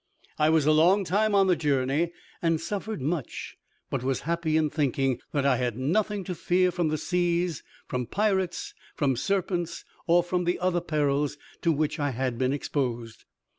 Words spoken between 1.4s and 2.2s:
the journey,